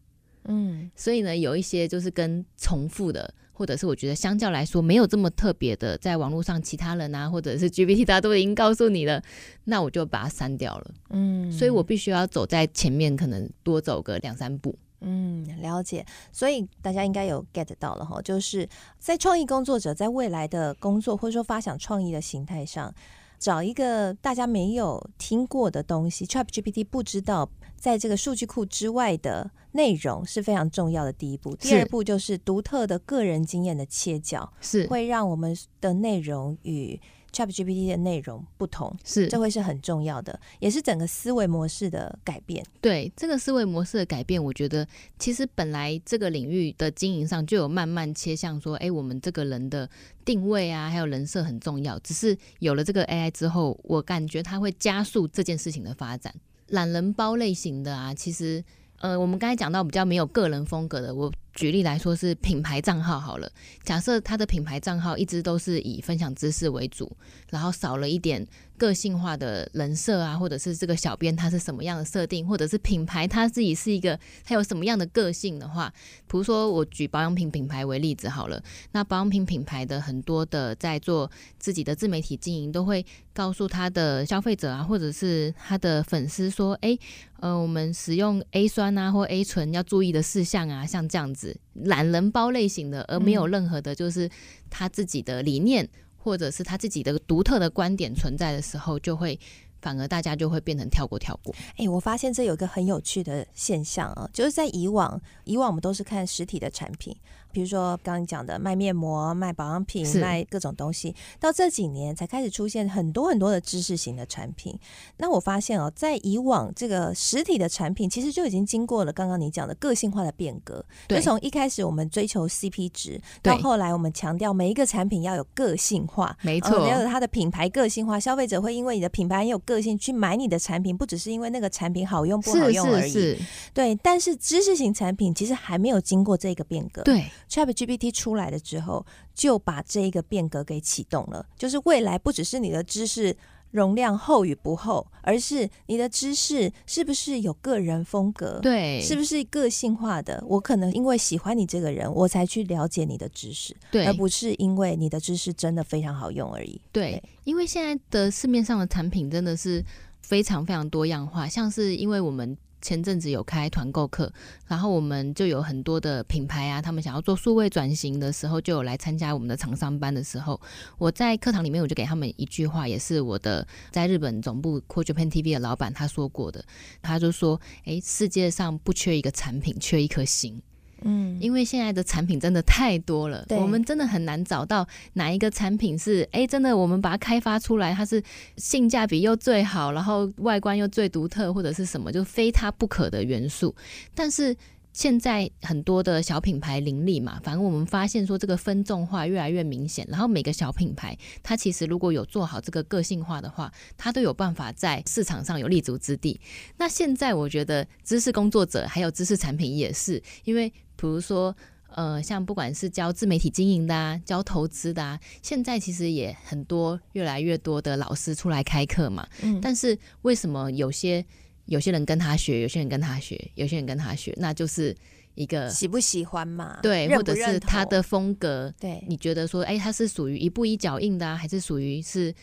[0.46, 9.22] 嗯，所以呢，有一些就是跟重复的，或者是我觉得相较来说没有这么特别的，在网络上其他人啊，或者是 GPT 大家都已经告诉你了，
[9.66, 14.76] 那我就把它删掉了，嗯，所以我必须要走在前面，可能多走个两三步。
[15.04, 16.06] 嗯，了解。
[16.32, 22.94] 所以大家应该有 get 到了哈，就是在创意工作者在未来的工作或者说发想创意的形态上，
[23.38, 31.56] 找一个大家没有听过的东西，ChatGPT 不知道在这个数据库之外的内容是非常重要的第一步。
[31.58, 37.00] 第二步就是独特的个人经验的切角，是会让我们的内容与
[37.34, 42.64] ChatGPT 的内容不同，是这会是很重要的，也是整个思维模式的改变。
[42.80, 49.90] 对这个思维模式的改变，我觉得其实本来这个领域的经营上就有慢慢切向说，哎，我们这个人的
[50.24, 51.98] 定位啊，还有人设很重要。
[52.00, 56.34] 只是有了这个 AI 之后，我感觉它会加速这件事情的发展。
[56.68, 58.64] 懒人包类型的啊，其实
[59.04, 61.30] 呃，我们刚才讲到比较没有个人风格的，我。
[61.56, 63.48] 举例来说是品牌账号好了，
[63.84, 67.16] 假设他的品牌账号一直都是以分享知识为主，
[67.52, 68.44] 然后少了一点
[68.84, 75.90] 个性化的人设啊，或者是这个小编他是什么样的设定，或者是品牌他自己是一个他有什么样的个性的话，
[76.28, 78.62] 比如说我举保养品品牌为例子好了，
[78.92, 86.98] 那保养品品牌的很多的在做自己的自媒体经营，都会告诉他的消费者啊，或者是他的粉丝说，哎，
[87.40, 91.56] 呃，我们使用 A 酸啊或 A 醇要注意的事项啊，像这样子。
[91.74, 94.30] 懒人包类型的，而没有任何的，就是
[94.70, 95.90] 他自己的理念，
[96.24, 99.38] 或者是他自己的独特的观点存在的时候，就会
[99.84, 101.54] 反而大家就会变成跳过跳过。
[101.78, 107.16] 哎，我发现这有一个很有趣的现象啊，就是在以往，以往我们都是看实体的产品。
[107.52, 114.76] 比如说刚刚你讲的卖面膜、卖保养品、卖各种东西，到这几年才开始出现很多很多的知识型的产品。
[115.18, 120.84] 那我发现哦，在以往这个实体的产品，其实就已经经过了刚刚你讲的个性化的变革。
[121.08, 133.12] 就从一开始我们追求 CP 值，到后来我们强调每一个产品要有个性化，没错，要有它的品牌个性化，消费者会因为你的品牌很有个性去买你的产品，不只是因为那个产品好用不好用而已。
[133.12, 133.44] 是是是
[133.74, 137.02] 对，但是知识型产品其实还没有经过这个变革。
[137.04, 137.26] 对。
[137.50, 141.46] ChatGPT 出来了之后，就把这一个变革给启动了。
[141.58, 143.36] 就是未来不只是你的知识
[143.74, 148.60] 容量厚与不厚，而是你的知识是不是有个人风格？
[148.62, 150.42] 对，是不是个性化的？
[150.48, 156.80] 我可能因为喜欢你这个人，我才去了解你的知识，对，而不是因为你的知识真的非常好用而已。
[156.92, 159.84] 对，对，因为现在的市面上的产品真的是
[160.22, 162.56] 非常非常多样化，像是因为我们。
[162.84, 164.32] 前阵子有开团购课，
[164.68, 170.60] 然后我们就有很多的品牌啊，他们想要做数位转型的时候，就有来参加我们的厂商班的时候，
[170.98, 176.64] 我在课堂里面我就给他们一句话，也是我的在日本总部 Co Japan TV 的老板他说过的，
[177.02, 180.62] 他就说：“诶，世界上不缺一个产品，缺一颗心。”
[181.06, 188.22] 嗯，因为现在的产品真的太多了，我们真的很难找到哪一个产品是哎，真的我们把它开发出来，它是
[188.58, 193.76] 性价比又最好，然后外观又最独特，或者是什么就非它不可的元素。
[194.16, 194.56] 但是
[194.94, 206.40] 现在很多的小品牌林立嘛，反正我们发现说这个分众化越来越明显，然后每个小品牌它其实如果有做好这个个性化的话，它都有办法在市场上有立足之地。
[206.78, 210.72] 那现在我觉得知识工作者还有知识产品也是因为。
[210.96, 211.54] 比如说，
[211.96, 219.28] 呃，像不管是教自媒体经营的啊，教投资的啊，现在其实也很多，越来越多的老师出来开课嘛。
[219.42, 219.60] 嗯。
[219.60, 221.26] 但是为什么有些
[221.66, 224.96] 有些人跟他学，有些人跟他学，有些人跟他学，那就是
[225.36, 226.80] 一个喜不喜欢嘛？
[226.82, 227.18] 对，认认？
[227.18, 228.74] 或者是他的风格？
[228.80, 232.34] 对，你觉得说，哎，他是属于一步一脚印的啊，还是属于是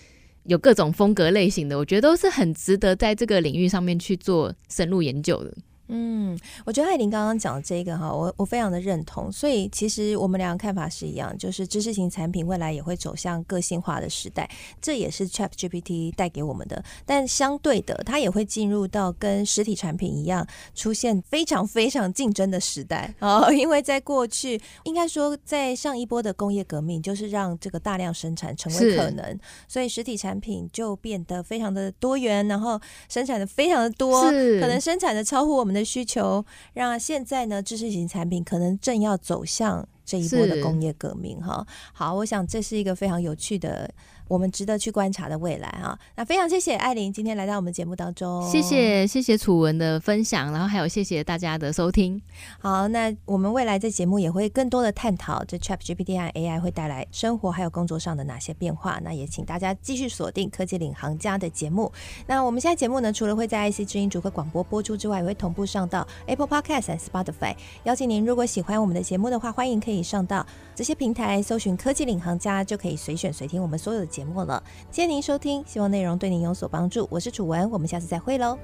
[0.44, 1.76] 有各种风格类型的？
[1.76, 5.54] 我觉得都是很值得在这个领域上面去做深入研究的。
[5.93, 9.30] 嗯，我觉得艾琳刚刚讲的这个哈，我我非常的认同。
[9.32, 14.49] 所以其实我们两个看法是一样，就是知识型产品未来也会走向个性化的时代，
[14.80, 16.82] 这也是 ChatGPT 带给我们的。
[17.05, 23.53] 但相对的，它也会进入到跟实体产品一样，出现非常非常竞争的时代哦。
[23.53, 35.80] 因为在过去，应该说在上一波的工业革命，就是让这个大量生产成为可能，所以实体产品就变得非常的多元，然后生产的非常的多，可能生产的超乎我们的。
[35.85, 41.66] 需求让现在呢，知识型产品可能正要走向这一波的工业革命哈。
[41.93, 43.93] 好，我想这是一个非常有趣的。
[44.31, 52.22] 我们值得去观察的未来啊，那非常谢谢艾琳今天来到我们节目当中，谢谢谢谢楚文的分享，然后还有谢谢大家的收听。
[52.61, 59.01] 好，那我们未来在节目也会更多的探讨这 ChatGPT 和 AI 会带来生活还有工作上的哪些变化。
[59.03, 61.91] 那也请大家继续锁定科技领航家的节目。
[62.28, 67.57] 那我们现在节目呢，除了会在 IC 之音主客广播播出之外，也会同步上到 Apple Podcast 和 Spotify。
[67.83, 74.19] 邀请您如果喜欢我们的节目的话，欢迎可以上到这些平台搜寻科技领航家，就可以随选随听我们所有的节目。
[74.20, 77.08] 节目了，谢谢您收听，希望内容对您有所帮助。
[77.10, 78.58] 我是楚文，我们下次再会喽。